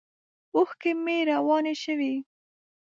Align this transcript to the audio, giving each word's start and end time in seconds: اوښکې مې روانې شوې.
اوښکې 0.55 0.91
مې 1.03 1.17
روانې 1.29 1.73
شوې. 1.83 2.13